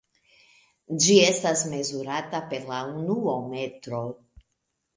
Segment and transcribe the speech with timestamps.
[1.03, 4.05] Ĝi estas mezurata per la unuo metro.